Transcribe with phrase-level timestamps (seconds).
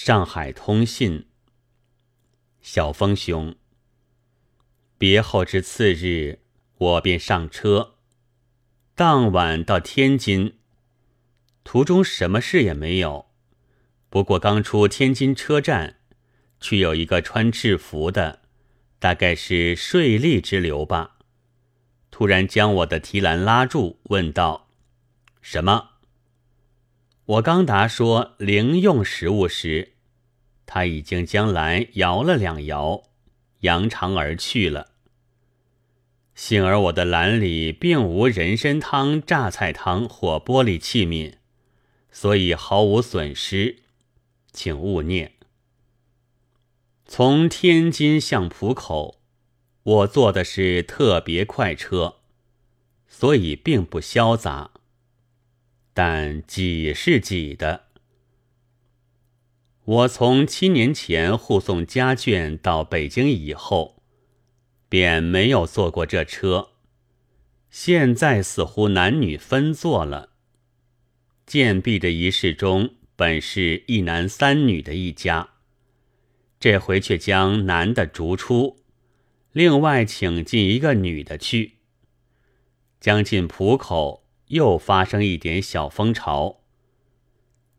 [0.00, 1.26] 上海通信，
[2.62, 3.56] 小峰兄。
[4.96, 6.38] 别后之次日，
[6.76, 7.96] 我便上车，
[8.94, 10.56] 当晚到天津。
[11.64, 13.26] 途中什么事也没有，
[14.08, 15.96] 不过刚出天津车站，
[16.60, 18.42] 却有一个穿制服的，
[19.00, 21.16] 大概是税吏之流吧，
[22.12, 24.68] 突然将我的提篮拉住，问道
[25.42, 25.90] ：“什么？”
[27.28, 29.92] 我刚答说零用食物时，
[30.64, 33.02] 他已经将篮摇了两摇，
[33.60, 34.92] 扬长而去了。
[36.34, 41.34] 幸而我的篮里并无人参汤、榨菜汤或玻璃器皿，
[42.10, 43.80] 所以毫无损失，
[44.50, 45.34] 请勿念。
[47.04, 49.20] 从天津向浦口，
[49.82, 52.20] 我坐的是特别快车，
[53.06, 54.70] 所以并不潇洒，
[56.00, 57.86] 但挤是挤的。
[59.84, 64.00] 我从七年前护送家眷到北京以后。
[64.88, 66.68] 便没有坐过这车，
[67.68, 70.30] 现在似乎男女分坐了。
[71.44, 75.50] 建壁的仪式中本是一男三女的一家，
[76.60, 78.78] 这回却将男的逐出，
[79.52, 81.78] 另外请进一个女的去。
[82.98, 86.60] 将近浦口，又发生一点小风潮，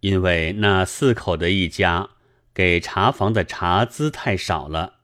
[0.00, 2.10] 因为那四口的一家
[2.54, 4.94] 给茶房的茶资太少了。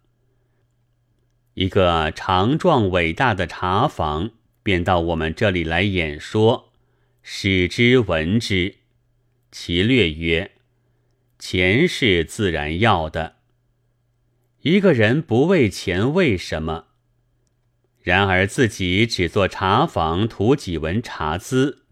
[1.55, 4.31] 一个长壮伟大的茶房，
[4.63, 6.73] 便到我们这里来演说，
[7.23, 8.77] 使之闻之。
[9.51, 10.53] 其略曰：
[11.39, 13.37] 钱是自然要的。
[14.63, 16.87] 一个人不为钱，为什么？
[18.03, 21.85] 然而自己只做茶房，图几文茶资，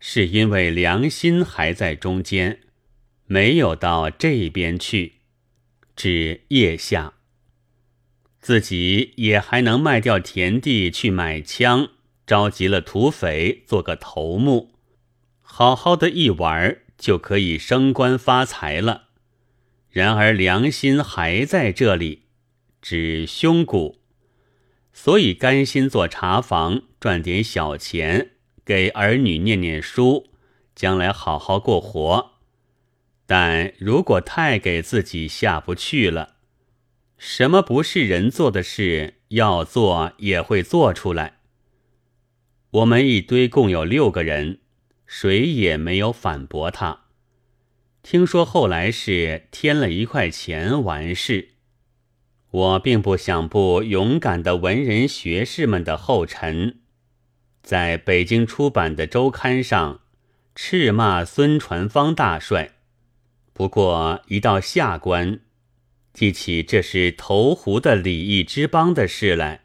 [0.00, 2.60] 是因为良心还在中间，
[3.26, 5.14] 没有到这边去。
[5.94, 7.14] 指腋下。
[8.40, 11.88] 自己也还能卖掉田地去买枪，
[12.26, 14.74] 召集了土匪做个头目，
[15.40, 19.04] 好好的一玩就可以升官发财了。
[19.88, 22.24] 然而良心还在这里，
[22.82, 24.00] 指胸骨，
[24.94, 28.30] 所以甘心做茶房赚点小钱，
[28.64, 30.28] 给儿女念念书，
[30.74, 32.30] 将来好好过活。
[33.26, 36.36] 但如果太给自己下不去了。
[37.16, 41.38] 什么不是人做的事，要做也会做出来。
[42.70, 44.60] 我们一堆共有六个人，
[45.06, 47.04] 谁也没有反驳他。
[48.02, 51.53] 听说后来是添了一块钱完事。
[52.54, 56.78] 我并不想步勇敢的文人学士们的后尘，
[57.64, 60.02] 在北京出版的周刊上
[60.54, 62.74] 斥骂孙传芳大帅。
[63.52, 65.40] 不过一到下关。
[66.12, 69.64] 记起这是投壶的礼义之邦的事来，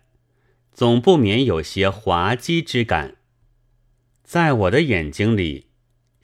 [0.73, 3.17] 总不免有些滑稽之感。
[4.23, 5.67] 在我的眼睛里，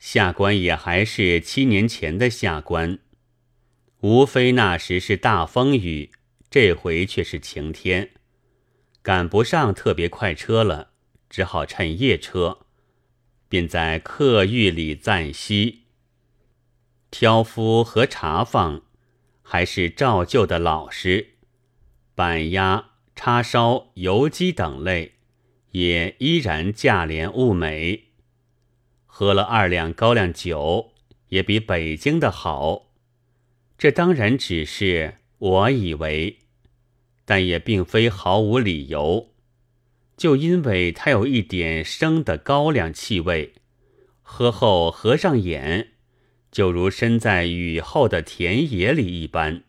[0.00, 2.98] 下官也还是七年前的下官，
[4.00, 6.10] 无非那时是大风雨，
[6.50, 8.10] 这回却是晴天，
[9.02, 10.90] 赶不上特别快车了，
[11.28, 12.58] 只好趁夜车，
[13.48, 15.84] 便在客寓里暂息。
[17.10, 18.82] 挑夫和茶房。
[19.48, 21.34] 还是照旧的老实，
[22.16, 25.18] 板鸭、叉烧、油鸡等类，
[25.70, 28.06] 也依然价廉物美。
[29.06, 30.94] 喝了二两高粱酒，
[31.28, 32.90] 也比北京的好。
[33.78, 36.38] 这当然只是我以为，
[37.24, 39.32] 但也并非毫无理由。
[40.16, 43.54] 就因为它有一点生的高粱气味，
[44.22, 45.92] 喝后合上眼。
[46.50, 49.64] 就如身在雨后的田野里一般。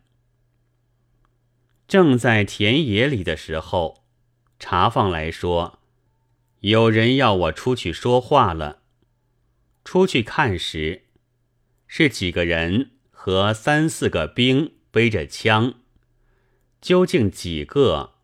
[1.86, 4.04] 正在田野里的时候，
[4.58, 5.80] 茶坊来说，
[6.60, 8.80] 有人要我出去说话了。
[9.84, 11.02] 出去看时，
[11.86, 15.74] 是几个人和三四个兵背着枪，
[16.80, 18.14] 究竟几个，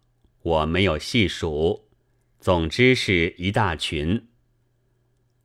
[0.43, 1.85] 我没有细数，
[2.41, 4.27] 总之是一大群。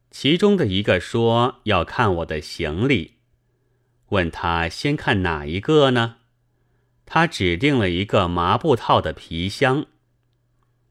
[0.10, 3.18] 其中的一个说要看我的行李，
[4.08, 6.16] 问他先看哪一个呢？
[7.06, 9.86] 他指定了一个麻布套的皮箱，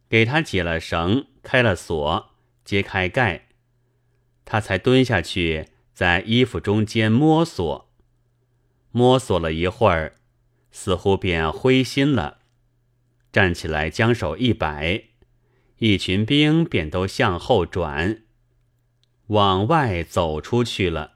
[0.08, 2.30] 给他解了绳，开了锁，
[2.64, 3.48] 揭开盖，
[4.44, 7.90] 他才蹲下去在衣服中间摸索，
[8.92, 10.14] 摸索了一会儿，
[10.80, 12.38] 似乎便灰心了，
[13.32, 15.08] 站起来将手一摆，
[15.78, 18.22] 一群兵便都向后转。
[19.26, 21.14] 往外走出去了。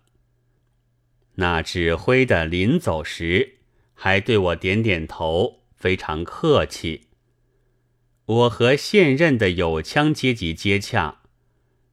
[1.36, 3.58] 那指挥的临走时，
[3.94, 7.10] 还对我点点头，非常客气。
[8.24, 11.22] 我和现任的有枪阶级接洽，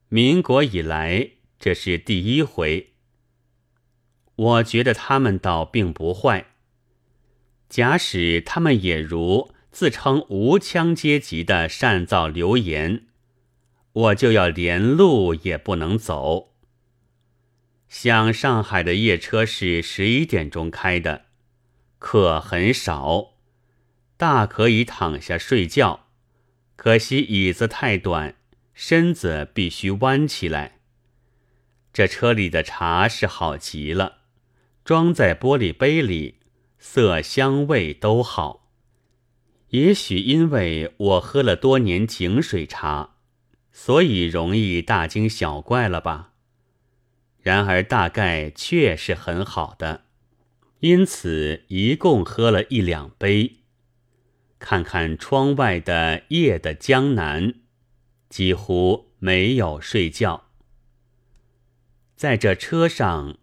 [0.07, 2.94] 民国以来这是第一回。
[4.36, 6.48] 我觉得他们倒并不坏。
[7.69, 13.06] 假使他们也如自称无枪阶级的善造流言，
[13.94, 16.56] 我就要连路也不能走。
[17.88, 21.25] 像上海的夜车是十一点钟开的，
[22.00, 23.36] 客很少，
[24.18, 26.07] 大可以躺下睡觉，
[26.75, 28.36] 可惜椅子太短，
[28.74, 30.80] 身子必须弯起来。
[31.94, 34.21] 这车里的茶是好极了，
[34.83, 36.38] 装在玻璃杯里。
[36.81, 38.71] 色香味都好，
[39.71, 43.17] 也许因为我喝了多年井水茶，
[43.73, 46.31] 所以容易大惊小怪了吧？
[47.41, 50.05] 然而大概确是很好的，
[50.79, 53.57] 因此一共喝了一两杯。
[54.57, 57.55] 看看窗外的夜的江南，
[58.29, 60.45] 几乎没有睡觉。
[62.15, 63.38] 在这车上。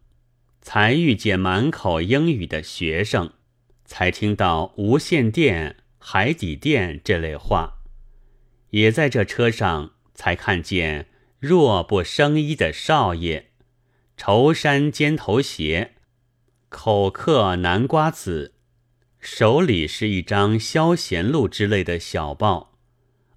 [0.68, 3.34] 才遇见满口英语的学生，
[3.84, 7.84] 才听到无线电、海底电这类话，
[8.70, 11.06] 也在这车上才看见
[11.38, 13.44] 弱不生衣的少爷，
[14.16, 15.92] 绸衫尖头鞋，
[16.68, 18.54] 口嗑南瓜子，
[19.20, 22.76] 手里是一张消闲录之类的小报，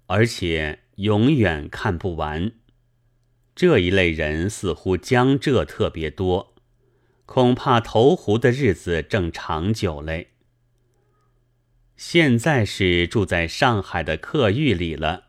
[0.06, 2.50] 而且永远看不完。
[3.54, 6.49] 这一类人似乎江浙特别多。
[7.30, 10.32] 恐怕投壶的日子正长久嘞。
[11.96, 15.26] 现在是住在上海的客寓里了，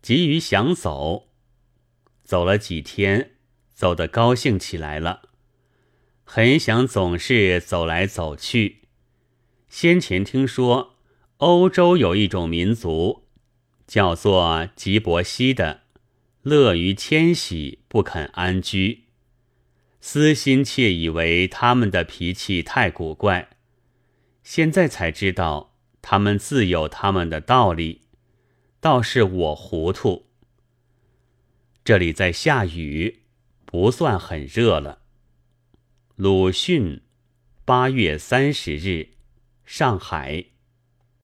[0.00, 1.28] 急于想走，
[2.24, 3.32] 走了几天，
[3.74, 5.28] 走得高兴起来了，
[6.24, 8.88] 很想总是走来走去。
[9.68, 10.94] 先前听说
[11.36, 13.26] 欧洲有一种民族，
[13.86, 15.82] 叫做吉伯西的，
[16.40, 19.01] 乐于迁徙，不肯安居。
[20.04, 23.50] 私心窃以为他们的脾气太古怪，
[24.42, 28.00] 现在才知道他们自有他们的道理，
[28.80, 30.26] 倒是我糊涂。
[31.84, 33.20] 这里在下雨，
[33.64, 35.02] 不算很热了。
[36.16, 37.02] 鲁迅，
[37.64, 39.10] 八月三十日，
[39.64, 40.46] 上海。